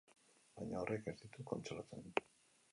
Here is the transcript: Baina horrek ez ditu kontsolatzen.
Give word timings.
Baina 0.59 0.79
horrek 0.79 1.11
ez 1.13 1.15
ditu 1.21 1.47
kontsolatzen. 1.53 2.13